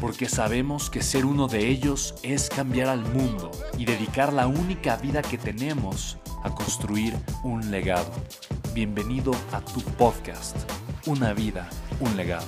porque 0.00 0.28
sabemos 0.28 0.90
que 0.90 1.02
ser 1.02 1.24
uno 1.24 1.48
de 1.48 1.68
ellos 1.68 2.14
es 2.22 2.48
cambiar 2.48 2.88
al 2.88 3.00
mundo 3.12 3.50
y 3.78 3.84
dedicar 3.84 4.32
la 4.32 4.46
única 4.46 4.96
vida 4.96 5.22
que 5.22 5.38
tenemos 5.38 6.18
a 6.42 6.54
construir 6.54 7.14
un 7.42 7.70
legado. 7.70 8.12
Bienvenido 8.74 9.32
a 9.52 9.60
tu 9.60 9.80
podcast, 9.80 10.56
Una 11.06 11.32
vida, 11.32 11.68
un 12.00 12.16
legado. 12.16 12.46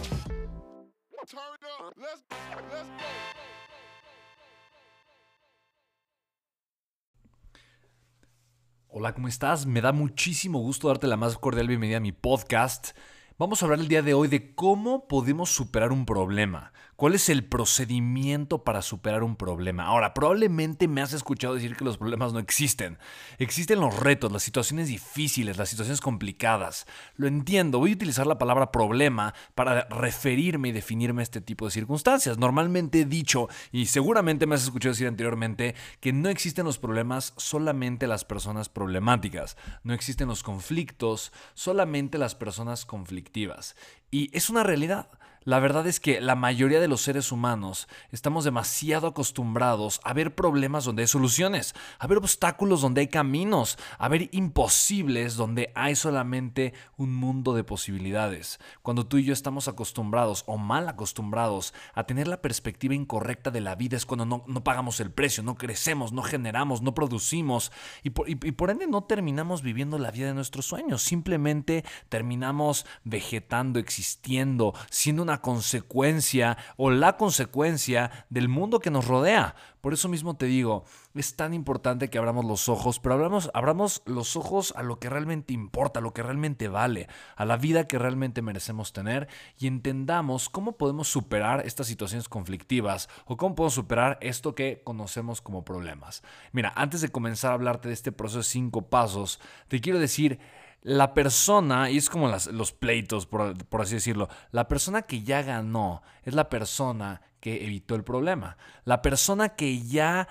Hola, 8.89 9.15
¿cómo 9.15 9.29
estás? 9.29 9.65
Me 9.65 9.81
da 9.81 9.93
muchísimo 9.93 10.59
gusto 10.59 10.89
darte 10.89 11.07
la 11.07 11.17
más 11.17 11.39
cordial 11.39 11.69
bienvenida 11.69 11.99
a 11.99 12.01
mi 12.01 12.13
podcast. 12.13 12.97
Vamos 13.39 13.63
a 13.63 13.67
hablar 13.67 13.79
el 13.79 13.87
día 13.87 14.03
de 14.03 14.15
hoy 14.15 14.27
de 14.27 14.57
cómo 14.57 15.07
podemos 15.07 15.51
superar 15.51 15.93
un 15.93 16.05
problema. 16.05 16.73
¿Cuál 16.99 17.15
es 17.15 17.29
el 17.29 17.45
procedimiento 17.45 18.65
para 18.65 18.83
superar 18.83 19.23
un 19.23 19.37
problema? 19.37 19.85
Ahora, 19.85 20.15
probablemente 20.15 20.89
me 20.89 21.01
has 21.01 21.13
escuchado 21.13 21.55
decir 21.55 21.77
que 21.77 21.85
los 21.85 21.97
problemas 21.97 22.33
no 22.33 22.41
existen. 22.41 22.99
Existen 23.39 23.79
los 23.79 23.97
retos, 24.01 24.33
las 24.33 24.43
situaciones 24.43 24.89
difíciles, 24.89 25.59
las 25.59 25.69
situaciones 25.69 26.01
complicadas. 26.01 26.89
Lo 27.15 27.29
entiendo, 27.29 27.79
voy 27.79 27.93
a 27.93 27.95
utilizar 27.95 28.27
la 28.27 28.37
palabra 28.37 28.73
problema 28.73 29.33
para 29.55 29.85
referirme 29.85 30.71
y 30.71 30.73
definirme 30.73 31.23
a 31.23 31.31
este 31.31 31.41
tipo 31.41 31.67
de 31.67 31.71
circunstancias. 31.71 32.37
Normalmente 32.37 33.03
he 33.03 33.05
dicho, 33.05 33.47
y 33.71 33.87
seguramente 33.87 34.49
me 34.49 34.57
has 34.57 34.65
escuchado 34.65 34.93
decir 34.93 35.07
anteriormente, 35.07 35.77
que 36.01 36.13
no 36.13 36.29
existen 36.29 36.65
los 36.65 36.79
problemas, 36.79 37.33
solamente 37.37 38.09
las 38.09 38.25
personas 38.25 38.69
problemáticas. 38.69 39.57
No 39.85 39.95
existen 39.95 40.27
los 40.27 40.43
conflictos, 40.43 41.33
solamente 41.55 42.19
las 42.19 42.35
personas 42.35 42.85
conflictivas. 42.85 43.77
Y 44.11 44.37
es 44.37 44.51
una 44.51 44.65
realidad. 44.65 45.09
La 45.45 45.61
verdad 45.61 45.87
es 45.87 46.01
que 46.01 46.21
la 46.21 46.35
mayoría 46.35 46.81
de 46.81 46.89
los 46.89 47.01
seres 47.01 47.33
humanos 47.33 47.89
estamos 48.11 48.45
demasiado 48.45 49.07
acostumbrados 49.07 50.01
a 50.05 50.13
ver 50.13 50.35
problemas 50.35 50.85
donde 50.85 51.03
hay 51.03 51.07
soluciones, 51.07 51.75
a 51.99 52.07
ver 52.07 52.19
obstáculos 52.19 52.81
donde 52.81 53.03
hay 53.03 53.09
caminos, 53.09 53.79
a 53.99 54.09
ver 54.09 54.29
imposibles 54.33 55.37
donde 55.37 55.73
hay 55.75 55.97
solamente 55.97 56.75
un 56.97 57.15
mundo 57.15 57.55
de 57.55 57.65
posibilidades. 57.65 58.59
Cuando 58.83 59.07
tú 59.07 59.19
y 59.19 59.25
yo 59.25 59.33
estamos 59.33 59.69
acostumbrados 59.69 60.45
o 60.47 60.59
mal 60.59 60.89
acostumbrados 60.89 61.73
a 61.95 62.05
tener 62.05 62.29
la 62.29 62.43
perspectiva 62.43 62.95
incorrecta 62.95 63.51
de 63.51 63.61
la 63.61 63.75
vida 63.75 63.97
es 63.97 64.07
cuando 64.07 64.27
no, 64.27 64.65
pagamos 64.65 65.01
el 65.01 65.11
precio, 65.11 65.43
no 65.43 65.55
crecemos, 65.55 66.13
no 66.13 66.23
generamos, 66.23 66.83
no 66.83 66.95
producimos 66.95 67.73
y 68.03 68.11
por, 68.11 68.29
y 68.29 68.35
por 68.35 68.71
ende 68.71 68.87
no 68.87 69.05
terminamos 69.05 69.63
viviendo 69.63 69.99
la 69.99 70.11
vida 70.11 70.27
de 70.27 70.35
nuestros 70.35 70.67
sueños, 70.67 71.03
simplemente 71.03 71.85
terminamos 72.09 72.87
vegetando, 73.05 73.79
existiendo, 73.79 74.75
siendo 74.91 75.23
una 75.23 75.38
consecuencia 75.41 76.57
o 76.77 76.91
la 76.91 77.17
consecuencia 77.17 78.27
del 78.31 78.49
mundo 78.49 78.81
que 78.81 78.91
nos 78.91 79.07
rodea. 79.07 79.55
Por 79.81 79.93
eso 79.93 80.09
mismo 80.09 80.37
te 80.37 80.47
digo, 80.47 80.85
es 81.15 81.37
tan 81.37 81.55
importante 81.55 82.11
que 82.11 82.19
abramos 82.19 82.45
los 82.45 82.69
ojos, 82.69 82.99
pero 82.99 83.15
abramos, 83.15 83.51
abramos 83.55 84.03
los 84.07 84.37
ojos 84.37 84.75
a 84.77 84.83
lo 84.83 84.99
que 84.99 85.09
realmente 85.09 85.53
importa, 85.53 86.01
a 86.01 86.03
lo 86.03 86.13
que 86.13 86.23
realmente 86.23 86.69
vale, 86.69 87.09
a 87.37 87.45
la 87.45 87.57
vida 87.57 87.87
que 87.87 87.99
realmente 87.99 88.43
merecemos 88.43 88.93
tener 88.93 89.29
y 89.57 89.69
entendamos 89.69 90.49
cómo 90.49 90.73
podemos 90.73 91.09
superar 91.09 91.65
estas 91.65 91.87
situaciones 91.87 92.29
conflictivas 92.29 93.09
o 93.27 93.37
cómo 93.37 93.55
podemos 93.55 93.75
superar 93.75 94.19
esto 94.21 94.55
que 94.55 94.83
conocemos 94.85 95.41
como 95.41 95.65
problemas. 95.65 96.23
Mira, 96.53 96.73
antes 96.75 97.01
de 97.01 97.11
comenzar 97.11 97.53
a 97.53 97.55
hablarte 97.55 97.89
de 97.89 97.95
este 97.95 98.13
proceso 98.13 98.39
de 98.39 98.45
cinco 98.45 98.83
pasos, 98.83 99.41
te 99.69 99.81
quiero 99.81 100.01
decir 100.01 100.41
la 100.83 101.15
persona, 101.15 101.91
y 101.91 101.97
es 101.97 102.09
como 102.09 102.29
los 102.29 102.73
pleitos, 102.73 103.27
por, 103.27 103.55
así 103.81 103.95
decirlo, 103.95 104.29
la 104.53 104.69
persona 104.69 105.03
que 105.03 105.23
ya 105.23 105.43
ganó 105.43 106.03
es 106.25 106.35
la 106.35 106.49
persona 106.49 107.21
que 107.41 107.65
evitó 107.65 107.95
el 107.95 108.05
problema. 108.05 108.57
La 108.85 109.03
persona 109.03 109.51
que 109.51 109.83
ya 109.83 110.29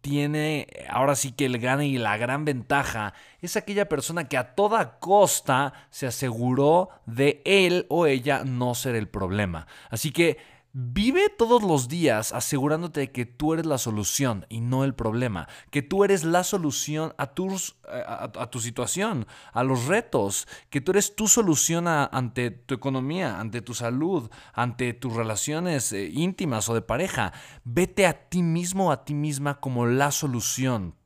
tiene 0.00 0.66
ahora 0.90 1.16
sí 1.16 1.32
que 1.32 1.46
el 1.46 1.58
gane 1.58 1.86
y 1.86 1.98
la 1.98 2.16
gran 2.16 2.44
ventaja 2.44 3.14
es 3.40 3.56
aquella 3.56 3.88
persona 3.88 4.28
que 4.28 4.36
a 4.36 4.54
toda 4.54 4.98
costa 4.98 5.72
se 5.90 6.06
aseguró 6.06 6.90
de 7.06 7.40
él 7.44 7.86
o 7.88 8.06
ella 8.06 8.44
no 8.44 8.74
ser 8.74 8.94
el 8.94 9.08
problema. 9.08 9.66
Así 9.90 10.12
que 10.12 10.38
Vive 10.74 11.30
todos 11.30 11.62
los 11.62 11.88
días 11.88 12.32
asegurándote 12.34 13.00
de 13.00 13.10
que 13.10 13.24
tú 13.24 13.54
eres 13.54 13.64
la 13.64 13.78
solución 13.78 14.44
y 14.50 14.60
no 14.60 14.84
el 14.84 14.94
problema, 14.94 15.48
que 15.70 15.80
tú 15.80 16.04
eres 16.04 16.24
la 16.24 16.44
solución 16.44 17.14
a, 17.16 17.28
tus, 17.28 17.76
a, 17.84 18.50
tu 18.50 18.60
situación, 18.60 19.26
a 19.54 19.64
los 19.64 19.86
retos, 19.86 20.46
que 20.68 20.82
tú 20.82 20.90
eres 20.92 21.16
tu 21.16 21.26
solución 21.26 21.88
ante 21.88 22.50
tu 22.50 22.74
economía, 22.74 23.40
ante 23.40 23.62
tu 23.62 23.72
salud, 23.72 24.30
ante 24.52 24.92
tus 24.92 25.14
relaciones 25.14 25.90
eh, 25.94 26.10
íntimas 26.12 26.68
o 26.68 26.74
de 26.74 26.82
pareja. 26.82 27.32
Vete 27.64 28.06
a 28.06 28.28
ti 28.28 28.42
mismo 28.42 28.92
a 28.92 29.06
ti 29.06 29.14
misma 29.14 29.60
como 29.60 29.86
la 29.86 30.10
solución 30.10 30.97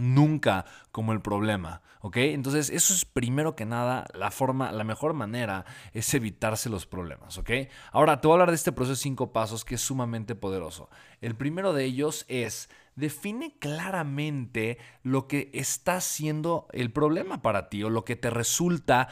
nunca 0.00 0.64
como 0.92 1.12
el 1.12 1.20
problema, 1.20 1.82
¿ok? 2.00 2.16
Entonces, 2.16 2.70
eso 2.70 2.92
es 2.94 3.04
primero 3.04 3.54
que 3.54 3.66
nada 3.66 4.06
la 4.14 4.30
forma, 4.30 4.72
la 4.72 4.84
mejor 4.84 5.12
manera 5.12 5.64
es 5.92 6.12
evitarse 6.14 6.68
los 6.68 6.86
problemas, 6.86 7.38
¿ok? 7.38 7.50
Ahora, 7.92 8.20
te 8.20 8.26
voy 8.26 8.32
a 8.32 8.36
hablar 8.36 8.50
de 8.50 8.56
este 8.56 8.72
proceso 8.72 8.94
de 8.94 9.02
cinco 9.02 9.32
pasos 9.32 9.64
que 9.64 9.76
es 9.76 9.80
sumamente 9.80 10.34
poderoso. 10.34 10.88
El 11.20 11.36
primero 11.36 11.72
de 11.72 11.84
ellos 11.84 12.24
es 12.28 12.68
define 12.96 13.56
claramente 13.58 14.78
lo 15.02 15.26
que 15.26 15.50
está 15.54 16.00
siendo 16.00 16.66
el 16.72 16.92
problema 16.92 17.42
para 17.42 17.68
ti 17.68 17.82
o 17.82 17.90
lo 17.90 18.04
que 18.04 18.16
te 18.16 18.30
resulta 18.30 19.08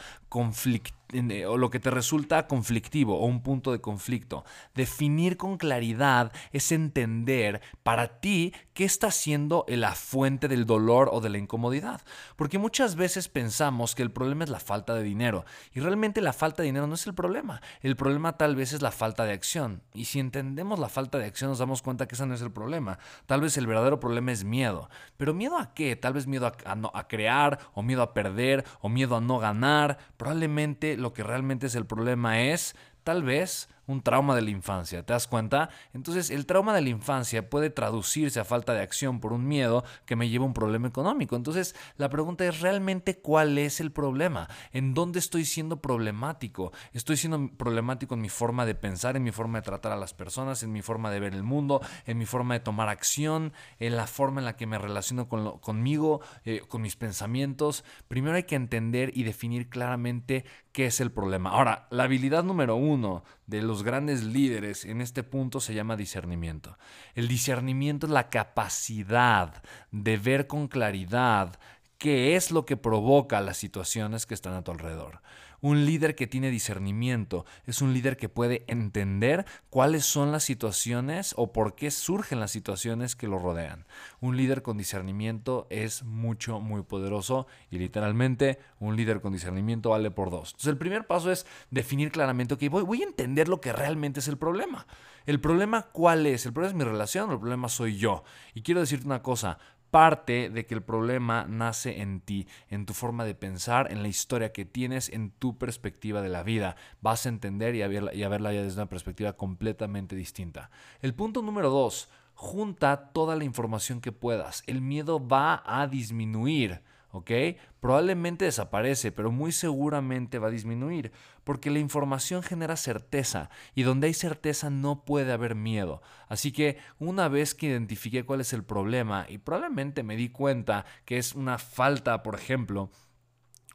eh, 1.11 1.45
o 1.47 1.57
lo 1.57 1.71
que 1.71 1.79
te 1.79 1.89
resulta 1.89 2.45
conflictivo 2.47 3.19
o 3.19 3.25
un 3.25 3.41
punto 3.41 3.71
de 3.71 3.81
conflicto. 3.81 4.45
Definir 4.75 5.37
con 5.37 5.57
claridad 5.57 6.31
es 6.51 6.71
entender 6.71 7.61
para 7.81 8.19
ti 8.19 8.53
qué 8.73 8.85
está 8.85 9.09
siendo 9.09 9.65
la 9.67 9.95
fuente 9.95 10.47
del 10.47 10.65
dolor 10.65 11.09
o 11.11 11.19
de 11.19 11.29
la 11.29 11.39
incomodidad. 11.39 12.01
Porque 12.35 12.59
muchas 12.59 12.95
veces 12.95 13.27
pensamos 13.27 13.95
que 13.95 14.03
el 14.03 14.11
problema 14.11 14.43
es 14.43 14.51
la 14.51 14.59
falta 14.59 14.93
de 14.93 15.03
dinero 15.03 15.45
y 15.73 15.79
realmente 15.79 16.21
la 16.21 16.33
falta 16.33 16.61
de 16.61 16.67
dinero 16.67 16.85
no 16.85 16.93
es 16.93 17.07
el 17.07 17.15
problema. 17.15 17.61
El 17.81 17.95
problema 17.95 18.37
tal 18.37 18.55
vez 18.55 18.73
es 18.73 18.83
la 18.83 18.91
falta 18.91 19.25
de 19.25 19.33
acción. 19.33 19.81
Y 19.93 20.05
si 20.05 20.19
entendemos 20.19 20.77
la 20.77 20.89
falta 20.89 21.17
de 21.17 21.25
acción 21.25 21.49
nos 21.49 21.59
damos 21.59 21.81
cuenta 21.81 22.07
que 22.07 22.15
ese 22.15 22.27
no 22.27 22.35
es 22.35 22.41
el 22.41 22.51
problema. 22.51 22.99
Tal 23.25 23.41
vez 23.41 23.57
el 23.57 23.65
verdadero 23.65 23.99
problema 23.99 24.31
es 24.31 24.43
miedo. 24.43 24.89
¿Pero 25.17 25.33
miedo 25.33 25.57
a 25.57 25.73
qué? 25.73 25.95
Tal 25.95 26.13
vez 26.13 26.27
miedo 26.27 26.45
a, 26.45 26.53
a 26.93 27.07
crear 27.07 27.59
o 27.73 27.81
miedo 27.81 28.03
a 28.03 28.13
perder 28.13 28.63
o 28.81 28.89
miedo 28.89 29.15
a 29.15 29.21
no 29.21 29.39
ganar. 29.39 29.97
Probablemente 30.19 30.97
lo 30.97 31.13
que 31.13 31.23
realmente 31.23 31.67
es 31.67 31.75
el 31.75 31.85
problema 31.85 32.41
es 32.41 32.75
tal 33.05 33.23
vez 33.23 33.69
un 33.89 34.03
trauma 34.03 34.35
de 34.35 34.43
la 34.43 34.51
infancia, 34.51 35.03
¿te 35.03 35.13
das 35.13 35.27
cuenta? 35.27 35.69
Entonces 35.93 36.29
el 36.29 36.45
trauma 36.45 36.75
de 36.75 36.81
la 36.81 36.89
infancia 36.89 37.49
puede 37.49 37.71
traducirse 37.71 38.39
a 38.39 38.45
falta 38.45 38.73
de 38.73 38.81
acción 38.81 39.19
por 39.19 39.33
un 39.33 39.47
miedo 39.47 39.83
que 40.05 40.15
me 40.15 40.29
lleva 40.29 40.43
a 40.43 40.47
un 40.47 40.53
problema 40.53 40.87
económico. 40.87 41.35
Entonces 41.35 41.75
la 41.97 42.09
pregunta 42.09 42.45
es 42.45 42.61
realmente 42.61 43.19
cuál 43.19 43.57
es 43.57 43.79
el 43.79 43.91
problema, 43.91 44.47
en 44.73 44.93
dónde 44.93 45.17
estoy 45.17 45.43
siendo 45.43 45.81
problemático. 45.81 46.71
Estoy 46.93 47.17
siendo 47.17 47.49
problemático 47.57 48.13
en 48.13 48.21
mi 48.21 48.29
forma 48.29 48.67
de 48.67 48.75
pensar, 48.75 49.17
en 49.17 49.23
mi 49.23 49.31
forma 49.31 49.57
de 49.57 49.63
tratar 49.63 49.91
a 49.91 49.97
las 49.97 50.13
personas, 50.13 50.61
en 50.61 50.71
mi 50.71 50.83
forma 50.83 51.09
de 51.09 51.19
ver 51.19 51.33
el 51.33 51.43
mundo, 51.43 51.81
en 52.05 52.19
mi 52.19 52.27
forma 52.27 52.53
de 52.53 52.59
tomar 52.59 52.89
acción, 52.89 53.53
en 53.79 53.95
la 53.95 54.05
forma 54.05 54.39
en 54.39 54.45
la 54.45 54.55
que 54.55 54.67
me 54.67 54.77
relaciono 54.77 55.27
con 55.27 55.57
conmigo, 55.57 56.21
eh, 56.45 56.61
con 56.67 56.83
mis 56.83 56.95
pensamientos. 56.95 57.83
Primero 58.07 58.35
hay 58.35 58.43
que 58.43 58.55
entender 58.55 59.11
y 59.15 59.23
definir 59.23 59.67
claramente 59.67 60.45
qué 60.71 60.85
es 60.85 60.99
el 60.99 61.11
problema. 61.11 61.49
Ahora, 61.51 61.87
la 61.89 62.03
habilidad 62.03 62.43
número 62.43 62.75
uno 62.75 63.23
de 63.47 63.61
los 63.61 63.78
los 63.79 63.85
grandes 63.85 64.25
líderes 64.25 64.83
en 64.83 64.99
este 64.99 65.23
punto 65.23 65.61
se 65.61 65.73
llama 65.73 65.95
discernimiento. 65.95 66.77
El 67.15 67.29
discernimiento 67.29 68.07
es 68.07 68.11
la 68.11 68.29
capacidad 68.29 69.63
de 69.91 70.17
ver 70.17 70.47
con 70.47 70.67
claridad 70.67 71.57
qué 71.97 72.35
es 72.35 72.51
lo 72.51 72.65
que 72.65 72.75
provoca 72.75 73.39
las 73.39 73.55
situaciones 73.55 74.25
que 74.25 74.33
están 74.33 74.53
a 74.53 74.65
tu 74.65 74.71
alrededor. 74.71 75.21
Un 75.61 75.85
líder 75.85 76.15
que 76.15 76.27
tiene 76.27 76.51
discernimiento 76.51 77.45
es 77.65 77.81
un 77.81 77.93
líder 77.93 78.17
que 78.17 78.29
puede 78.29 78.63
entender 78.67 79.45
cuáles 79.69 80.05
son 80.05 80.31
las 80.31 80.43
situaciones 80.43 81.33
o 81.37 81.51
por 81.51 81.75
qué 81.75 81.91
surgen 81.91 82.39
las 82.39 82.51
situaciones 82.51 83.15
que 83.15 83.27
lo 83.27 83.39
rodean. 83.39 83.85
Un 84.21 84.37
líder 84.37 84.61
con 84.61 84.77
discernimiento 84.77 85.67
es 85.69 86.03
mucho, 86.03 86.59
muy 86.59 86.83
poderoso 86.83 87.47
y 87.69 87.77
literalmente 87.77 88.59
un 88.79 88.95
líder 88.95 89.21
con 89.21 89.33
discernimiento 89.33 89.89
vale 89.89 90.11
por 90.11 90.29
dos. 90.29 90.49
Entonces 90.51 90.69
el 90.69 90.77
primer 90.77 91.07
paso 91.07 91.31
es 91.31 91.45
definir 91.71 92.11
claramente, 92.11 92.53
ok, 92.53 92.63
voy, 92.69 92.83
voy 92.83 93.01
a 93.01 93.07
entender 93.07 93.49
lo 93.49 93.59
que 93.59 93.73
realmente 93.73 94.21
es 94.21 94.27
el 94.27 94.37
problema. 94.37 94.87
¿El 95.25 95.39
problema 95.39 95.83
cuál 95.83 96.25
es? 96.25 96.45
¿El 96.45 96.53
problema 96.53 96.71
es 96.71 96.77
mi 96.77 96.89
relación 96.89 97.29
o 97.29 97.33
el 97.33 97.39
problema 97.39 97.69
soy 97.69 97.97
yo? 97.97 98.23
Y 98.53 98.61
quiero 98.61 98.79
decirte 98.79 99.05
una 99.05 99.21
cosa, 99.21 99.59
parte 99.91 100.49
de 100.49 100.65
que 100.65 100.75
el 100.75 100.81
problema 100.81 101.45
nace 101.47 102.01
en 102.01 102.21
ti, 102.21 102.47
en 102.69 102.85
tu 102.85 102.93
forma 102.93 103.25
de 103.25 103.35
pensar, 103.35 103.91
en 103.91 104.01
la 104.01 104.07
historia 104.07 104.51
que 104.51 104.65
tienes, 104.65 105.09
en 105.09 105.31
tu 105.31 105.57
perspectiva 105.57 106.21
de 106.21 106.29
la 106.29 106.43
vida. 106.43 106.75
Vas 107.01 107.25
a 107.25 107.29
entender 107.29 107.75
y 107.75 107.81
a, 107.81 107.87
verla, 107.87 108.13
y 108.13 108.23
a 108.23 108.29
verla 108.29 108.53
ya 108.53 108.61
desde 108.61 108.81
una 108.81 108.89
perspectiva 108.89 109.33
completamente 109.33 110.15
distinta. 110.15 110.69
El 111.01 111.13
punto 111.13 111.41
número 111.41 111.69
dos, 111.69 112.09
junta 112.33 113.11
toda 113.11 113.35
la 113.35 113.43
información 113.43 113.99
que 113.99 114.11
puedas. 114.11 114.63
El 114.65 114.81
miedo 114.81 115.25
va 115.25 115.61
a 115.65 115.87
disminuir. 115.87 116.81
¿Ok? 117.11 117.31
Probablemente 117.79 118.45
desaparece, 118.45 119.11
pero 119.11 119.31
muy 119.31 119.51
seguramente 119.51 120.39
va 120.39 120.47
a 120.47 120.51
disminuir, 120.51 121.11
porque 121.43 121.71
la 121.71 121.79
información 121.79 122.43
genera 122.43 122.75
certeza 122.75 123.49
y 123.75 123.83
donde 123.83 124.07
hay 124.07 124.13
certeza 124.13 124.69
no 124.69 125.05
puede 125.05 125.31
haber 125.31 125.55
miedo. 125.55 126.01
Así 126.27 126.51
que 126.51 126.77
una 126.99 127.27
vez 127.27 127.55
que 127.55 127.67
identifiqué 127.67 128.25
cuál 128.25 128.41
es 128.41 128.53
el 128.53 128.63
problema 128.63 129.25
y 129.29 129.39
probablemente 129.39 130.03
me 130.03 130.15
di 130.15 130.29
cuenta 130.29 130.85
que 131.05 131.17
es 131.17 131.35
una 131.35 131.57
falta, 131.57 132.23
por 132.23 132.35
ejemplo, 132.35 132.91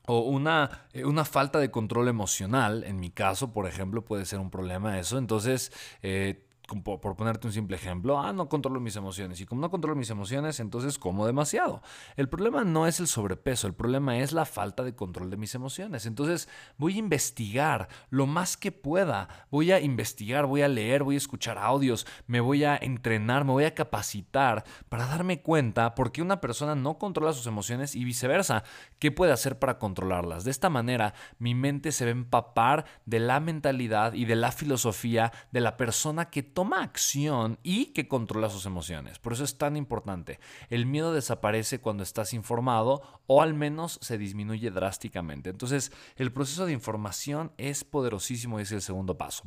o 0.06 0.20
una, 0.20 0.87
eh, 0.92 1.04
una, 1.04 1.25
falta 1.25 1.58
de 1.58 1.70
control 1.70 2.08
emocional, 2.08 2.84
en 2.84 3.00
mi 3.00 3.10
caso, 3.10 3.52
por 3.52 3.66
ejemplo, 3.66 4.04
puede 4.04 4.26
ser 4.26 4.38
un 4.38 4.50
problema 4.50 4.98
eso. 4.98 5.16
Entonces, 5.16 5.72
eh, 6.02 6.46
por 6.66 7.16
ponerte 7.16 7.46
un 7.46 7.52
simple 7.52 7.76
ejemplo, 7.76 8.19
ah, 8.19 8.32
no 8.32 8.49
controlo 8.49 8.81
mis 8.81 8.96
emociones. 8.96 9.40
Y 9.40 9.46
como 9.46 9.61
no 9.61 9.70
controlo 9.70 9.96
mis 9.96 10.11
emociones, 10.11 10.61
entonces 10.61 10.99
como 10.99 11.26
demasiado. 11.26 11.82
El 12.16 12.28
problema 12.28 12.64
no 12.64 12.87
es 12.87 13.00
el 13.00 13.06
sobrepeso, 13.06 13.66
el 13.66 13.75
problema 13.75 14.19
es 14.19 14.32
la 14.32 14.46
falta 14.46 14.82
de 14.82 14.94
control 14.94 15.31
de 15.31 15.37
mis 15.37 15.55
emociones. 15.55 16.06
Entonces 16.06 16.49
voy 16.78 16.94
a 16.94 16.99
investigar 16.99 17.88
lo 18.08 18.26
más 18.26 18.56
que 18.56 18.72
pueda. 18.72 19.28
Voy 19.50 19.72
a 19.72 19.81
investigar, 19.81 20.46
voy 20.46 20.62
a 20.62 20.69
leer, 20.69 21.02
voy 21.02 21.16
a 21.16 21.19
escuchar 21.19 21.58
audios, 21.58 22.06
me 22.26 22.40
voy 22.40 22.64
a 22.64 22.76
entrenar, 22.76 23.44
me 23.44 23.52
voy 23.52 23.64
a 23.64 23.75
capacitar 23.75 24.64
para 24.88 25.06
darme 25.06 25.43
cuenta 25.43 25.94
por 25.94 26.12
qué 26.12 26.22
una 26.22 26.40
persona 26.40 26.75
no 26.75 26.99
controla 26.99 27.32
sus 27.32 27.46
emociones 27.46 27.94
y 27.94 28.05
viceversa. 28.05 28.64
¿Qué 28.99 29.12
puede 29.12 29.32
hacer 29.32 29.58
para 29.58 29.78
controlarlas? 29.78 30.44
De 30.44 30.50
esta 30.50 30.70
manera, 30.70 31.14
mi 31.38 31.55
mente 31.55 31.93
se 31.93 32.05
va 32.06 32.08
a 32.08 32.12
empapar 32.12 32.87
de 33.05 33.20
la 33.20 33.40
mentalidad 33.40 34.14
y 34.14 34.25
de 34.25 34.37
la 34.37 34.50
filosofía 34.50 35.32
de 35.52 35.61
la 35.61 35.76
persona 35.76 36.31
que 36.31 36.53
toma 36.54 36.82
acción 36.82 37.58
y 37.62 37.86
que 37.86 38.08
controla 38.08 38.48
sus 38.48 38.66
emociones. 38.66 39.18
Por 39.18 39.32
eso 39.32 39.44
es 39.44 39.58
tan 39.58 39.76
importante. 39.76 40.40
El 40.70 40.86
miedo 40.86 41.12
desaparece 41.12 41.80
cuando 41.80 42.02
estás 42.02 42.32
informado 42.32 43.02
o 43.26 43.42
al 43.42 43.54
menos 43.54 43.98
se 44.00 44.16
disminuye 44.16 44.70
drásticamente. 44.70 45.50
Entonces, 45.50 45.92
el 46.16 46.32
proceso 46.32 46.64
de 46.66 46.72
información 46.72 47.52
es 47.58 47.84
poderosísimo 47.84 48.58
y 48.58 48.62
es 48.62 48.72
el 48.72 48.82
segundo 48.82 49.18
paso. 49.18 49.42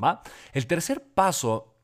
El 0.54 0.68
tercer 0.68 1.04
paso 1.14 1.78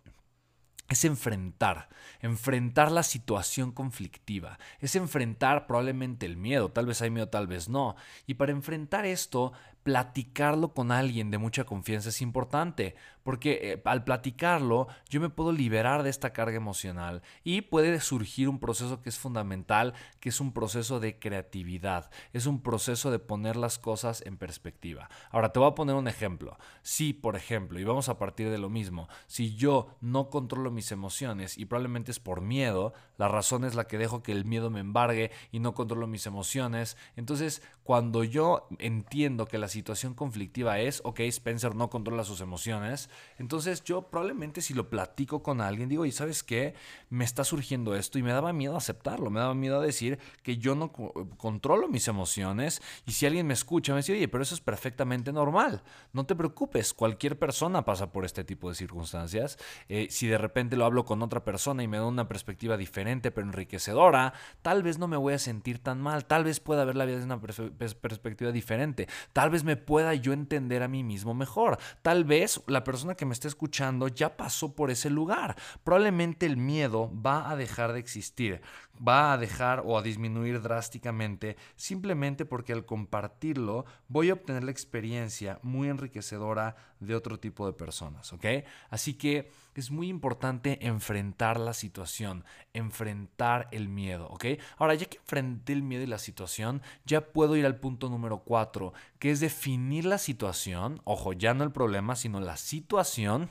es 0.89 1.05
enfrentar, 1.05 1.89
enfrentar 2.19 2.91
la 2.91 3.03
situación 3.03 3.71
conflictiva, 3.71 4.59
es 4.79 4.95
enfrentar 4.95 5.65
probablemente 5.65 6.25
el 6.25 6.37
miedo, 6.37 6.71
tal 6.71 6.85
vez 6.85 7.01
hay 7.01 7.09
miedo, 7.09 7.29
tal 7.29 7.47
vez 7.47 7.69
no. 7.69 7.95
Y 8.27 8.35
para 8.35 8.51
enfrentar 8.51 9.05
esto, 9.05 9.53
platicarlo 9.83 10.74
con 10.74 10.91
alguien 10.91 11.30
de 11.30 11.38
mucha 11.38 11.65
confianza 11.65 12.09
es 12.09 12.21
importante, 12.21 12.95
porque 13.24 13.59
eh, 13.62 13.81
al 13.85 14.03
platicarlo 14.03 14.88
yo 15.09 15.19
me 15.21 15.30
puedo 15.30 15.51
liberar 15.51 16.03
de 16.03 16.09
esta 16.09 16.31
carga 16.33 16.57
emocional 16.57 17.21
y 17.44 17.62
puede 17.62 18.00
surgir 18.00 18.50
un 18.50 18.59
proceso 18.59 19.01
que 19.01 19.09
es 19.09 19.18
fundamental, 19.18 19.94
que 20.19 20.30
es 20.30 20.39
un 20.39 20.53
proceso 20.53 21.00
de 21.00 21.19
creatividad, 21.19 22.09
es 22.31 22.45
un 22.45 22.62
proceso 22.62 23.12
de 23.12 23.19
poner 23.19 23.56
las 23.56 23.77
cosas 23.77 24.24
en 24.25 24.38
perspectiva. 24.38 25.09
Ahora 25.31 25.51
te 25.51 25.59
voy 25.59 25.69
a 25.69 25.75
poner 25.75 25.95
un 25.95 26.07
ejemplo. 26.07 26.57
Si, 26.81 27.13
por 27.13 27.35
ejemplo, 27.35 27.80
y 27.80 27.83
vamos 27.83 28.09
a 28.09 28.18
partir 28.18 28.50
de 28.50 28.57
lo 28.57 28.69
mismo, 28.69 29.07
si 29.27 29.56
yo 29.56 29.95
no 30.01 30.30
controlo 30.30 30.71
mis 30.71 30.91
emociones 30.91 31.57
y 31.57 31.65
probablemente 31.65 32.12
es 32.12 32.19
por 32.19 32.41
miedo, 32.41 32.94
la 33.18 33.27
razón 33.27 33.63
es 33.65 33.75
la 33.75 33.85
que 33.85 33.97
dejo 33.97 34.24
que 34.24 34.31
el 34.31 34.45
miedo 34.45 34.69
me 34.69 34.80
embargue 34.80 35.31
y 35.51 35.59
no 35.59 35.74
controlo 35.74 36.07
mis 36.07 36.25
emociones, 36.25 36.97
entonces 37.15 37.62
cuando 37.83 38.24
yo 38.24 38.68
entiendo 38.80 39.45
que 39.45 39.57
la 39.57 39.68
situación 39.73 40.13
conflictiva 40.13 40.79
es, 40.79 41.01
ok, 41.03 41.19
Spencer 41.21 41.75
no 41.75 41.89
controla 41.89 42.23
sus 42.23 42.41
emociones, 42.41 43.09
entonces 43.37 43.83
yo 43.83 44.03
probablemente 44.09 44.61
si 44.61 44.73
lo 44.73 44.89
platico 44.89 45.43
con 45.43 45.59
alguien, 45.59 45.89
digo, 45.89 46.05
¿y 46.05 46.11
sabes 46.11 46.43
qué? 46.43 46.75
Me 47.09 47.25
está 47.25 47.43
surgiendo 47.43 47.95
esto 47.95 48.17
y 48.17 48.23
me 48.23 48.31
daba 48.31 48.53
miedo 48.53 48.77
aceptarlo, 48.77 49.29
me 49.29 49.39
daba 49.39 49.53
miedo 49.53 49.81
decir 49.81 50.19
que 50.43 50.57
yo 50.57 50.75
no 50.75 50.91
controlo 50.91 51.87
mis 51.89 52.07
emociones 52.07 52.81
y 53.05 53.11
si 53.11 53.25
alguien 53.25 53.47
me 53.47 53.53
escucha, 53.53 53.93
me 53.93 53.99
dice, 53.99 54.13
oye, 54.13 54.27
pero 54.27 54.43
eso 54.43 54.55
es 54.55 54.61
perfectamente 54.61 55.33
normal, 55.33 55.83
no 56.13 56.25
te 56.25 56.35
preocupes, 56.35 56.93
cualquier 56.93 57.37
persona 57.37 57.83
pasa 57.83 58.11
por 58.11 58.25
este 58.25 58.43
tipo 58.43 58.69
de 58.69 58.75
circunstancias, 58.75 59.57
eh, 59.89 60.07
si 60.09 60.27
de 60.27 60.37
repente 60.37 60.77
lo 60.77 60.85
hablo 60.85 61.03
con 61.05 61.21
otra 61.21 61.43
persona 61.43 61.83
y 61.83 61.87
me 61.87 61.97
da 61.97 62.05
una 62.05 62.27
perspectiva 62.27 62.77
diferente 62.77 63.31
pero 63.31 63.47
enriquecedora, 63.47 64.33
tal 64.61 64.83
vez 64.83 64.99
no 64.99 65.07
me 65.07 65.17
voy 65.17 65.33
a 65.33 65.39
sentir 65.39 65.79
tan 65.79 65.99
mal, 65.99 66.25
tal 66.25 66.43
vez 66.43 66.59
pueda 66.59 66.85
ver 66.85 66.95
la 66.95 67.05
vida 67.05 67.17
desde 67.17 67.33
una 67.33 67.41
perspectiva 67.41 68.51
diferente, 68.51 69.07
tal 69.33 69.49
vez 69.49 69.62
me 69.63 69.77
pueda 69.77 70.13
yo 70.13 70.33
entender 70.33 70.83
a 70.83 70.88
mí 70.88 71.04
mismo 71.04 71.33
mejor. 71.33 71.77
Tal 72.01 72.24
vez 72.24 72.62
la 72.68 72.83
persona 72.83 73.15
que 73.15 73.25
me 73.25 73.33
esté 73.33 73.48
escuchando 73.48 74.07
ya 74.07 74.38
pasó 74.38 74.75
por 74.75 74.92
ese 74.92 75.10
lugar. 75.10 75.56
Probablemente 75.83 76.45
el 76.45 76.57
miedo 76.57 77.12
va 77.13 77.50
a 77.50 77.56
dejar 77.56 77.94
de 77.94 78.00
existir, 78.00 78.62
va 78.95 79.33
a 79.33 79.38
dejar 79.38 79.83
o 79.86 79.98
a 79.98 80.01
disminuir 80.01 80.62
drásticamente 80.62 81.57
simplemente 81.75 82.45
porque 82.45 82.74
al 82.74 82.86
compartirlo 82.86 83.86
voy 84.07 84.30
a 84.30 84.33
obtener 84.33 84.63
la 84.63 84.71
experiencia 84.71 85.60
muy 85.63 85.89
enriquecedora 85.89 86.75
de 87.00 87.16
otro 87.16 87.39
tipo 87.39 87.66
de 87.66 87.74
personas, 87.74 88.31
¿ok? 88.33 88.45
Así 88.89 89.16
que 89.16 89.51
es 89.75 89.91
muy 89.91 90.09
importante 90.09 90.85
enfrentar 90.85 91.59
la 91.59 91.73
situación, 91.73 92.44
enfrentar 92.73 93.68
el 93.71 93.89
miedo, 93.89 94.27
¿ok? 94.30 94.45
Ahora, 94.77 94.95
ya 94.95 95.06
que 95.06 95.18
enfrenté 95.18 95.73
el 95.73 95.83
miedo 95.83 96.03
y 96.03 96.07
la 96.07 96.18
situación, 96.18 96.81
ya 97.06 97.21
puedo 97.31 97.56
ir 97.56 97.65
al 97.65 97.80
punto 97.80 98.09
número 98.09 98.39
cuatro, 98.39 98.94
que 99.19 99.31
es 99.31 99.39
definir 99.39 100.06
la 100.06 100.18
situación, 100.18 101.01
ojo, 101.03 101.33
ya 101.33 101.53
no 101.53 101.63
el 101.63 101.71
problema, 101.71 102.15
sino 102.15 102.39
la 102.39 102.57
situación 102.57 103.49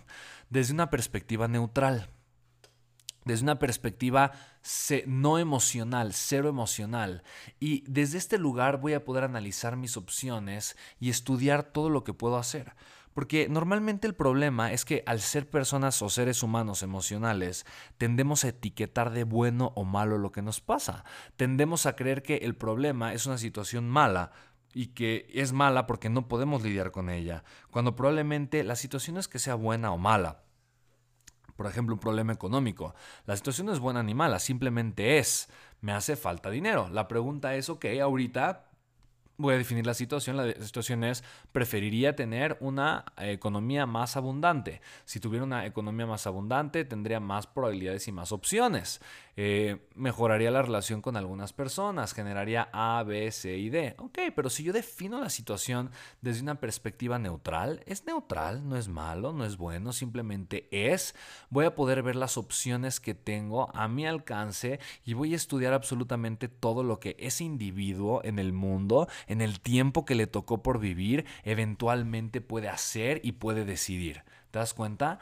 desde 0.50 0.74
una 0.74 0.90
perspectiva 0.90 1.48
neutral 1.48 2.08
desde 3.24 3.44
una 3.44 3.58
perspectiva 3.58 4.32
no 5.06 5.38
emocional, 5.38 6.12
cero 6.12 6.48
emocional. 6.48 7.22
Y 7.60 7.84
desde 7.86 8.18
este 8.18 8.38
lugar 8.38 8.80
voy 8.80 8.94
a 8.94 9.04
poder 9.04 9.24
analizar 9.24 9.76
mis 9.76 9.96
opciones 9.96 10.76
y 10.98 11.10
estudiar 11.10 11.62
todo 11.62 11.90
lo 11.90 12.04
que 12.04 12.14
puedo 12.14 12.36
hacer. 12.36 12.74
Porque 13.14 13.48
normalmente 13.48 14.06
el 14.06 14.14
problema 14.14 14.72
es 14.72 14.84
que 14.84 15.02
al 15.06 15.20
ser 15.20 15.48
personas 15.50 16.00
o 16.02 16.08
seres 16.08 16.42
humanos 16.42 16.82
emocionales, 16.82 17.66
tendemos 17.98 18.44
a 18.44 18.48
etiquetar 18.48 19.10
de 19.10 19.24
bueno 19.24 19.72
o 19.74 19.84
malo 19.84 20.18
lo 20.18 20.32
que 20.32 20.42
nos 20.42 20.60
pasa. 20.60 21.04
Tendemos 21.36 21.86
a 21.86 21.96
creer 21.96 22.22
que 22.22 22.36
el 22.38 22.56
problema 22.56 23.12
es 23.12 23.26
una 23.26 23.38
situación 23.38 23.88
mala, 23.88 24.32
y 24.74 24.88
que 24.88 25.26
es 25.32 25.52
mala 25.52 25.86
porque 25.86 26.08
no 26.08 26.28
podemos 26.28 26.62
lidiar 26.62 26.90
con 26.90 27.10
ella, 27.10 27.44
cuando 27.70 27.94
probablemente 27.94 28.64
la 28.64 28.76
situación 28.76 29.18
es 29.18 29.28
que 29.28 29.38
sea 29.38 29.54
buena 29.54 29.92
o 29.92 29.98
mala. 29.98 30.42
Por 31.56 31.66
ejemplo, 31.66 31.94
un 31.94 32.00
problema 32.00 32.32
económico. 32.32 32.94
La 33.26 33.36
situación 33.36 33.66
no 33.66 33.72
es 33.72 33.78
buena 33.78 34.02
ni 34.02 34.14
mala, 34.14 34.38
simplemente 34.38 35.18
es, 35.18 35.48
me 35.80 35.92
hace 35.92 36.16
falta 36.16 36.50
dinero. 36.50 36.88
La 36.90 37.08
pregunta 37.08 37.54
es, 37.54 37.68
ok, 37.68 37.84
ahorita 38.02 38.71
voy 39.36 39.54
a 39.54 39.58
definir 39.58 39.86
la 39.86 39.94
situación. 39.94 40.36
La 40.36 40.52
situación 40.54 41.04
es, 41.04 41.24
preferiría 41.52 42.14
tener 42.16 42.56
una 42.60 43.04
economía 43.18 43.86
más 43.86 44.16
abundante. 44.16 44.80
Si 45.04 45.20
tuviera 45.20 45.44
una 45.44 45.66
economía 45.66 46.06
más 46.06 46.26
abundante, 46.26 46.84
tendría 46.84 47.20
más 47.20 47.46
probabilidades 47.46 48.08
y 48.08 48.12
más 48.12 48.32
opciones. 48.32 49.00
Eh, 49.34 49.88
mejoraría 49.94 50.50
la 50.50 50.60
relación 50.60 51.00
con 51.00 51.16
algunas 51.16 51.54
personas, 51.54 52.12
generaría 52.12 52.68
A, 52.72 53.02
B, 53.02 53.30
C 53.32 53.56
y 53.56 53.70
D. 53.70 53.94
Ok, 53.98 54.18
pero 54.36 54.50
si 54.50 54.62
yo 54.62 54.72
defino 54.72 55.20
la 55.20 55.30
situación 55.30 55.90
desde 56.20 56.42
una 56.42 56.60
perspectiva 56.60 57.18
neutral, 57.18 57.82
es 57.86 58.04
neutral, 58.04 58.68
no 58.68 58.76
es 58.76 58.88
malo, 58.88 59.32
no 59.32 59.46
es 59.46 59.56
bueno, 59.56 59.92
simplemente 59.92 60.68
es. 60.70 61.14
Voy 61.48 61.64
a 61.64 61.74
poder 61.74 62.02
ver 62.02 62.16
las 62.16 62.36
opciones 62.36 63.00
que 63.00 63.14
tengo 63.14 63.74
a 63.74 63.88
mi 63.88 64.06
alcance 64.06 64.80
y 65.04 65.14
voy 65.14 65.32
a 65.32 65.36
estudiar 65.36 65.72
absolutamente 65.72 66.48
todo 66.48 66.82
lo 66.82 67.00
que 67.00 67.16
ese 67.18 67.44
individuo 67.44 68.20
en 68.24 68.38
el 68.38 68.52
mundo, 68.52 69.08
en 69.26 69.40
el 69.40 69.60
tiempo 69.60 70.04
que 70.04 70.14
le 70.14 70.26
tocó 70.26 70.62
por 70.62 70.78
vivir, 70.78 71.24
eventualmente 71.44 72.40
puede 72.40 72.68
hacer 72.68 73.20
y 73.22 73.32
puede 73.32 73.64
decidir. 73.64 74.22
¿Te 74.50 74.58
das 74.58 74.74
cuenta? 74.74 75.18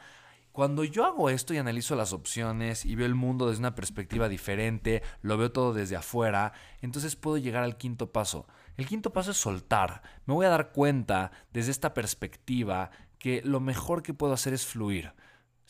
Cuando 0.51 0.83
yo 0.83 1.05
hago 1.05 1.29
esto 1.29 1.53
y 1.53 1.57
analizo 1.57 1.95
las 1.95 2.11
opciones 2.11 2.85
y 2.85 2.95
veo 2.95 3.05
el 3.05 3.15
mundo 3.15 3.47
desde 3.47 3.61
una 3.61 3.73
perspectiva 3.73 4.27
diferente, 4.27 5.01
lo 5.21 5.37
veo 5.37 5.53
todo 5.53 5.73
desde 5.73 5.95
afuera, 5.95 6.51
entonces 6.81 7.15
puedo 7.15 7.37
llegar 7.37 7.63
al 7.63 7.77
quinto 7.77 8.11
paso. 8.11 8.47
El 8.75 8.85
quinto 8.85 9.13
paso 9.13 9.31
es 9.31 9.37
soltar. 9.37 10.01
Me 10.25 10.33
voy 10.33 10.45
a 10.45 10.49
dar 10.49 10.73
cuenta 10.73 11.31
desde 11.53 11.71
esta 11.71 11.93
perspectiva 11.93 12.91
que 13.17 13.41
lo 13.45 13.61
mejor 13.61 14.03
que 14.03 14.13
puedo 14.13 14.33
hacer 14.33 14.53
es 14.53 14.65
fluir. 14.65 15.13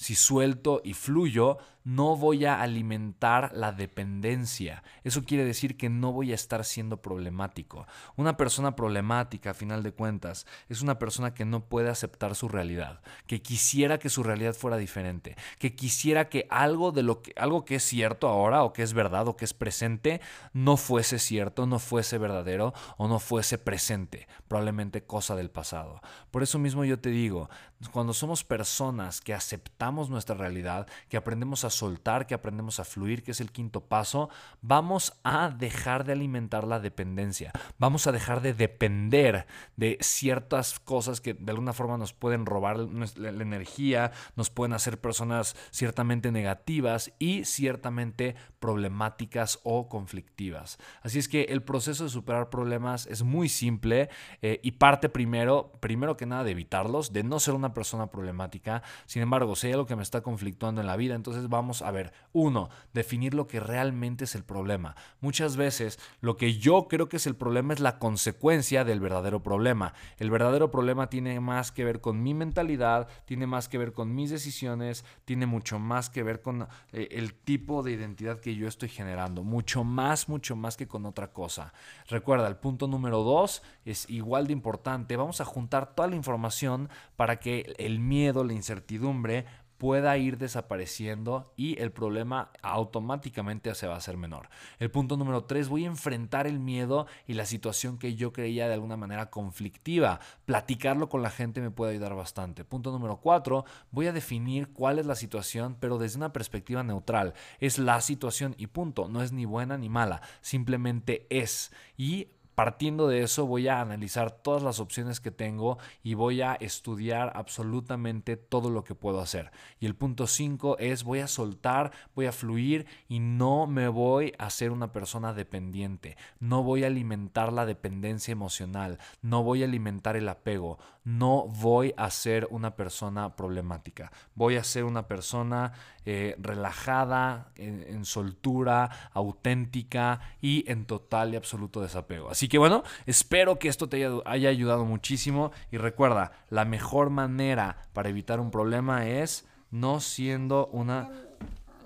Si 0.02 0.16
suelto 0.16 0.82
y 0.84 0.96
fluyo, 0.96 1.60
no 1.84 2.16
voy 2.16 2.46
a 2.46 2.62
alimentar 2.62 3.52
la 3.54 3.72
dependencia. 3.72 4.84
Eso 5.04 5.24
quiere 5.24 5.46
decir 5.46 5.78
que 5.78 5.90
no 5.90 6.12
voy 6.12 6.32
a 6.32 6.36
estar 6.36 6.64
siendo 6.66 7.04
problemático. 7.04 7.86
Una 8.16 8.38
persona 8.38 8.76
problemática, 8.76 9.52
a 9.52 9.54
final 9.54 9.84
de 9.84 9.94
cuentas, 9.94 10.48
es 10.70 10.82
una 10.82 10.98
persona 10.98 11.36
que 11.36 11.46
no 11.46 11.66
puede 11.66 11.90
aceptar 11.90 12.36
su 12.36 12.48
realidad, 12.48 13.02
que 13.28 13.44
quisiera 13.44 14.00
que 14.00 14.10
su 14.10 14.24
realidad 14.24 14.56
fuera 14.56 14.78
diferente, 14.78 15.36
que 15.60 15.76
quisiera 15.76 16.30
que 16.30 16.48
algo 16.50 16.92
de 16.92 17.04
lo 17.04 17.22
que 17.22 17.34
algo 17.36 17.66
que 17.66 17.76
es 17.76 17.84
cierto 17.84 18.28
ahora 18.28 18.64
o 18.64 18.74
que 18.74 18.84
es 18.84 18.94
verdad 18.94 19.28
o 19.28 19.36
que 19.36 19.46
es 19.46 19.54
presente 19.54 20.22
no 20.54 20.78
fuese 20.78 21.20
cierto, 21.20 21.66
no 21.68 21.78
fuese 21.80 22.18
verdadero 22.18 22.74
o 22.98 23.08
no 23.08 23.20
fuese 23.20 23.58
presente, 23.58 24.28
probablemente 24.48 25.04
cosa 25.04 25.36
del 25.36 25.52
pasado. 25.52 26.02
Por 26.32 26.44
eso 26.44 26.60
mismo 26.60 26.86
yo 26.86 27.00
te 27.00 27.10
digo, 27.10 27.50
cuando 27.92 28.14
somos 28.14 28.44
personas 28.44 29.22
que 29.22 29.34
aceptamos 29.34 29.91
nuestra 29.92 30.36
realidad, 30.36 30.88
que 31.10 31.18
aprendemos 31.18 31.64
a 31.64 31.70
soltar, 31.70 32.28
que 32.28 32.34
aprendemos 32.34 32.80
a 32.80 32.84
fluir, 32.84 33.24
que 33.24 33.32
es 33.32 33.42
el 33.42 33.52
quinto 33.52 33.82
paso, 33.82 34.30
vamos 34.62 35.14
a 35.24 35.50
dejar 35.50 36.06
de 36.06 36.14
alimentar 36.14 36.66
la 36.66 36.80
dependencia. 36.80 37.52
Vamos 37.78 38.08
a 38.08 38.12
dejar 38.12 38.42
de 38.42 38.54
depender 38.54 39.48
de 39.76 39.98
ciertas 40.02 40.80
cosas 40.80 41.22
que 41.22 41.34
de 41.34 41.52
alguna 41.52 41.74
forma 41.74 41.98
nos 41.98 42.14
pueden 42.14 42.46
robar 42.46 42.78
la 42.78 43.30
energía, 43.30 44.12
nos 44.36 44.50
pueden 44.50 44.74
hacer 44.74 45.00
personas 45.00 45.56
ciertamente 45.72 46.32
negativas 46.32 47.14
y 47.20 47.46
ciertamente 47.46 48.36
problemáticas 48.60 49.60
o 49.64 49.90
conflictivas. 49.90 50.78
Así 51.02 51.20
es 51.20 51.28
que 51.28 51.44
el 51.46 51.64
proceso 51.64 52.04
de 52.04 52.10
superar 52.10 52.50
problemas 52.50 53.08
es 53.08 53.24
muy 53.24 53.50
simple 53.50 54.10
eh, 54.42 54.60
y 54.64 54.72
parte 54.72 55.10
primero, 55.10 55.74
primero 55.80 56.18
que 56.18 56.26
nada 56.26 56.44
de 56.44 56.52
evitarlos, 56.52 57.14
de 57.14 57.24
no 57.24 57.40
ser 57.40 57.54
una 57.54 57.74
persona 57.74 58.08
problemática. 58.08 58.84
Sin 59.06 59.22
embargo, 59.22 59.56
si 59.56 59.68
hay 59.68 59.74
algo 59.82 59.88
que 59.88 59.96
me 59.96 60.04
está 60.04 60.22
conflictuando 60.22 60.82
en 60.82 60.88
la 60.88 60.96
vida, 60.96 61.16
entonces 61.16 61.50
vamos 61.50 61.82
a 61.82 61.92
ver, 61.92 62.14
uno, 62.34 62.70
definir 62.94 63.34
lo 63.34 63.48
que 63.48 63.60
realmente 63.60 64.26
es 64.26 64.36
el 64.36 64.44
problema. 64.44 64.96
Muchas 65.20 65.58
veces 65.58 66.00
lo 66.22 66.38
que 66.38 66.58
yo 66.58 66.88
creo 66.88 67.10
que 67.10 67.18
es 67.18 67.26
el 67.26 67.36
problema 67.36 67.74
es 67.74 67.80
la 67.80 68.00
consecuencia 68.00 68.84
del 68.84 69.00
verdadero 69.00 69.42
problema. 69.42 69.94
El 70.18 70.30
verdadero 70.30 70.72
problema 70.72 71.10
tiene 71.10 71.40
más 71.40 71.72
que 71.72 71.84
ver 71.84 72.02
con 72.02 72.22
mi 72.22 72.34
mentalidad, 72.34 73.08
tiene 73.26 73.48
más 73.48 73.68
que 73.70 73.78
ver 73.78 73.94
con 73.94 74.14
mis 74.14 74.30
decisiones, 74.30 75.04
tiene 75.26 75.46
mucho 75.46 75.80
más 75.80 76.10
que 76.10 76.24
ver 76.24 76.42
con 76.42 76.68
eh, 76.92 77.08
el 77.12 77.34
tipo 77.34 77.82
de 77.82 77.94
identidad 77.94 78.40
que 78.40 78.56
yo 78.56 78.68
estoy 78.68 78.90
generando, 78.90 79.44
mucho 79.44 79.84
más, 79.84 80.30
mucho 80.30 80.56
más 80.56 80.78
que 80.78 80.88
con 80.88 81.06
otra 81.06 81.34
cosa. 81.34 81.74
Recuerda, 82.08 82.48
el 82.48 82.58
punto 82.58 82.88
número 82.88 83.24
dos 83.24 83.64
es 83.86 84.10
igual 84.10 84.48
de 84.48 84.54
importante. 84.54 85.18
Vamos 85.18 85.42
a 85.42 85.46
juntar 85.46 85.96
toda 85.96 86.08
la 86.08 86.16
información 86.16 86.90
para 87.16 87.40
que 87.40 87.74
el 87.78 88.00
miedo, 88.00 88.44
la 88.44 88.54
incertidumbre, 88.54 89.46
pueda 89.82 90.16
ir 90.16 90.38
desapareciendo 90.38 91.52
y 91.58 91.82
el 91.82 91.92
problema 91.92 92.52
automáticamente 92.62 93.74
se 93.74 93.88
va 93.88 93.96
a 93.96 93.98
hacer 93.98 94.16
menor. 94.16 94.48
El 94.78 94.92
punto 94.92 95.18
número 95.18 95.46
tres, 95.46 95.70
voy 95.70 95.86
a 95.86 95.88
enfrentar 95.88 96.46
el 96.46 96.60
miedo 96.60 97.08
y 97.26 97.34
la 97.34 97.48
situación 97.48 97.98
que 97.98 98.14
yo 98.14 98.32
creía 98.32 98.68
de 98.68 98.76
alguna 98.76 98.96
manera 98.96 99.32
conflictiva. 99.32 100.20
Platicarlo 100.46 101.10
con 101.10 101.24
la 101.24 101.32
gente 101.32 101.62
me 101.62 101.72
puede 101.72 101.94
ayudar 101.94 102.14
bastante. 102.14 102.64
Punto 102.64 102.92
número 102.92 103.22
cuatro, 103.22 103.66
voy 103.90 104.06
a 104.06 104.14
definir 104.14 104.72
cuál 104.72 105.00
es 105.00 105.08
la 105.08 105.16
situación, 105.16 105.76
pero 105.80 105.98
desde 105.98 106.18
una 106.18 106.32
perspectiva 106.32 106.84
neutral. 106.84 107.34
Es 107.60 107.80
la 107.80 108.02
situación 108.02 108.54
y 108.60 108.68
punto. 108.68 109.08
No 109.08 109.24
es 109.24 109.32
ni 109.32 109.46
buena 109.46 109.80
ni 109.80 109.90
mala, 109.90 110.22
simplemente 110.42 111.26
es. 111.32 111.72
Y 111.98 112.28
Partiendo 112.62 113.08
de 113.08 113.24
eso 113.24 113.48
voy 113.48 113.68
a 113.70 113.82
analizar 113.82 114.30
todas 114.30 114.62
las 114.62 114.80
opciones 114.80 115.20
que 115.20 115.32
tengo 115.32 115.80
y 116.04 116.14
voy 116.14 116.44
a 116.44 116.54
estudiar 116.54 117.32
absolutamente 117.34 118.38
todo 118.38 118.70
lo 118.70 118.84
que 118.84 118.94
puedo 118.94 119.20
hacer. 119.20 119.50
Y 119.80 119.88
el 119.88 119.96
punto 119.96 120.28
5 120.28 120.78
es 120.78 121.04
voy 121.04 121.22
a 121.22 121.28
soltar, 121.28 121.92
voy 122.14 122.28
a 122.28 122.32
fluir 122.32 122.86
y 123.10 123.18
no 123.18 123.66
me 123.66 123.88
voy 123.88 124.36
a 124.38 124.52
ser 124.52 124.70
una 124.70 124.92
persona 124.92 125.34
dependiente. 125.34 126.18
No 126.40 126.62
voy 126.62 126.84
a 126.84 126.88
alimentar 126.88 127.52
la 127.52 127.66
dependencia 127.66 128.32
emocional, 128.32 129.00
no 129.24 129.42
voy 129.42 129.64
a 129.64 129.66
alimentar 129.66 130.16
el 130.16 130.30
apego, 130.30 130.78
no 131.04 131.48
voy 131.48 131.96
a 131.98 132.12
ser 132.12 132.48
una 132.52 132.76
persona 132.76 133.36
problemática. 133.36 134.12
Voy 134.36 134.58
a 134.58 134.64
ser 134.64 134.84
una 134.84 135.08
persona 135.08 135.74
eh, 136.06 136.36
relajada, 136.40 137.52
en, 137.56 138.06
soltura, 138.06 139.10
auténtica 139.14 140.20
y 140.42 140.64
en 140.70 140.86
total 140.86 141.34
y 141.34 141.38
absoluto 141.38 141.82
desapego. 141.82 142.30
Así 142.30 142.48
que 142.52 142.58
bueno, 142.58 142.84
espero 143.06 143.60
que 143.60 143.70
esto 143.70 143.88
te 143.88 144.06
haya, 144.26 144.50
ayudado 144.50 144.84
muchísimo 144.84 145.54
y 145.72 145.78
recuerda, 145.78 146.34
la 146.50 146.66
mejor 146.66 147.10
manera 147.10 147.78
para 147.94 148.10
evitar 148.10 148.42
un 148.42 148.52
problema 148.52 149.08
es 149.08 149.48
no 149.72 150.02
siendo 150.02 150.68
una 150.68 151.10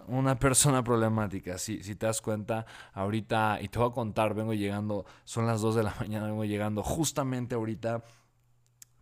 una 0.07 0.39
persona 0.39 0.83
problemática. 0.83 1.59
Si, 1.59 1.83
si 1.83 1.95
te 1.95 2.07
das 2.07 2.21
cuenta, 2.21 2.65
ahorita, 2.93 3.59
y 3.61 3.69
te 3.69 3.77
voy 3.77 3.89
a 3.89 3.93
contar, 3.93 4.33
vengo 4.33 4.53
llegando, 4.53 5.05
son 5.23 5.45
las 5.45 5.61
2 5.61 5.75
de 5.75 5.83
la 5.83 5.93
mañana, 5.99 6.25
vengo 6.25 6.45
llegando 6.45 6.81
justamente 6.81 7.53
ahorita 7.53 8.03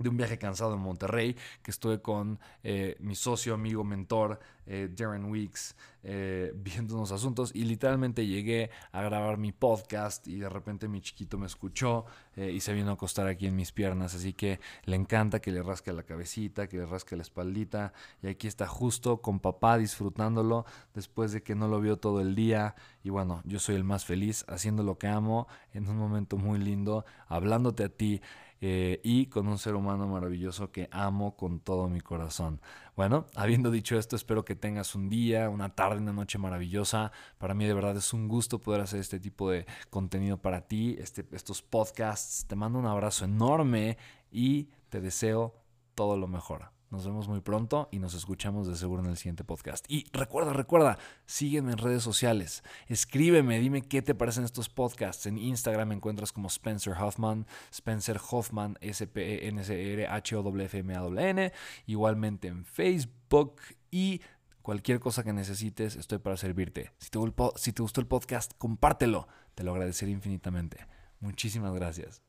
de 0.03 0.10
un 0.10 0.17
viaje 0.17 0.38
cansado 0.38 0.75
en 0.75 0.81
Monterrey, 0.81 1.36
que 1.63 1.72
estuve 1.72 2.01
con 2.01 2.39
eh, 2.63 2.95
mi 3.00 3.15
socio, 3.15 3.53
amigo, 3.53 3.83
mentor, 3.83 4.39
eh, 4.65 4.89
Darren 4.95 5.25
Weeks, 5.25 5.75
eh, 6.03 6.53
viendo 6.55 6.95
unos 6.95 7.12
asuntos 7.12 7.51
y 7.53 7.63
literalmente 7.63 8.25
llegué 8.27 8.69
a 8.91 9.01
grabar 9.01 9.38
mi 9.38 9.51
podcast 9.51 10.27
y 10.27 10.38
de 10.38 10.50
repente 10.50 10.88
mi 10.88 11.01
chiquito 11.01 11.38
me 11.38 11.48
escuchó 11.48 12.05
y 12.36 12.62
se 12.62 12.74
vino 12.74 12.89
a 12.89 12.93
acostar 12.95 13.27
aquí 13.27 13.45
en 13.45 13.55
mis 13.55 13.72
piernas, 13.72 14.15
así 14.15 14.33
que 14.33 14.60
le 14.86 14.95
encanta 14.95 15.39
que 15.39 15.51
le 15.51 15.62
rasque 15.62 15.93
la 15.93 16.01
cabecita, 16.01 16.67
que 16.67 16.77
le 16.77 16.88
rasque 16.88 17.15
la 17.15 17.22
espaldita 17.22 17.93
y 18.24 18.27
aquí 18.27 18.48
está 18.48 18.65
justo 18.65 19.22
con 19.22 19.39
papá 19.39 19.77
disfrutándolo 19.77 20.65
después 20.95 21.31
de 21.31 21.43
que 21.43 21.53
no 21.53 21.67
lo 21.67 21.79
vio 21.79 21.98
todo 21.98 22.22
el 22.22 22.33
día 22.33 22.74
y 23.03 23.12
bueno, 23.12 23.43
yo 23.45 23.60
soy 23.60 23.75
el 23.75 23.83
más 23.83 24.03
feliz 24.03 24.45
haciendo 24.48 24.81
lo 24.81 24.98
que 24.98 25.07
amo 25.07 25.48
en 25.74 25.88
un 25.88 25.98
momento 25.98 26.38
muy 26.38 26.57
lindo, 26.57 27.05
hablándote 27.27 27.83
a 27.83 27.89
ti. 27.89 28.22
Eh, 28.65 29.01
y 29.03 29.25
con 29.25 29.50
un 29.50 29.58
ser 29.58 29.75
humano 29.75 30.08
maravilloso 30.08 30.72
que 30.72 30.88
amo 30.89 31.36
con 31.36 31.60
todo 31.60 31.89
mi 31.89 32.00
corazón. 32.00 32.62
Bueno, 32.96 33.25
habiendo 33.36 33.72
dicho 33.72 34.00
esto, 34.00 34.15
espero 34.15 34.46
que 34.46 34.55
tengas 34.55 34.96
un 34.96 35.10
día, 35.10 35.50
una 35.50 35.75
tarde, 35.75 35.98
una 35.98 36.13
noche 36.13 36.38
maravillosa. 36.38 37.12
Para 37.39 37.55
mí 37.55 37.65
de 37.65 37.74
verdad 37.74 37.98
es 37.98 38.13
un 38.13 38.29
gusto 38.29 38.62
poder 38.62 38.79
hacer 38.79 39.01
este 39.01 39.20
tipo 39.20 39.51
de 39.51 39.65
contenido 39.89 40.38
para 40.38 40.62
ti, 40.62 40.96
este, 40.98 41.27
estos 41.34 41.62
podcasts. 41.62 42.46
Te 42.48 42.55
mando 42.55 42.79
un 42.79 42.86
abrazo 42.86 43.25
enorme 43.25 43.98
y 44.32 44.70
te 44.88 45.01
deseo 45.01 45.55
todo 45.93 46.15
lo 46.15 46.29
mejor. 46.29 46.73
Nos 46.93 47.05
vemos 47.07 47.27
muy 47.27 47.41
pronto 47.41 47.89
y 47.91 47.97
nos 47.97 48.13
escuchamos 48.13 48.67
de 48.67 48.75
seguro 48.75 49.01
en 49.01 49.09
el 49.09 49.17
siguiente 49.17 49.43
podcast. 49.43 49.83
Y 49.89 50.05
recuerda, 50.13 50.53
recuerda, 50.53 51.00
sígueme 51.25 51.71
en 51.71 51.79
redes 51.79 52.03
sociales. 52.03 52.62
Escríbeme, 52.88 53.59
dime 53.59 53.81
qué 53.81 54.03
te 54.03 54.13
parecen 54.13 54.43
estos 54.43 54.69
podcasts. 54.69 55.25
En 55.25 55.39
Instagram 55.39 55.88
me 55.88 55.95
encuentras 55.95 56.31
como 56.31 56.50
Spencer 56.50 56.93
Hoffman, 56.93 57.47
Spencer 57.71 58.21
Hoffman, 58.29 58.77
S-P-E-N-C-R-H-O-F-M-A-N. 58.79 61.51
Igualmente 61.88 62.47
en 62.47 62.63
Facebook 62.63 63.55
y 63.89 64.21
cualquier 64.62 65.00
cosa 65.00 65.23
que 65.23 65.33
necesites, 65.33 65.95
estoy 65.95 66.19
para 66.19 66.38
servirte. 66.38 66.91
Si 67.00 67.09
te, 67.09 67.17
si 67.55 67.73
te 67.73 67.81
gustó 67.81 68.01
el 68.01 68.07
podcast, 68.07 68.51
compártelo. 68.59 69.27
Te 69.55 69.63
lo 69.63 69.71
agradeceré 69.71 70.12
infinitamente. 70.12 70.85
Muchísimas 71.19 71.73
gracias. 71.73 72.21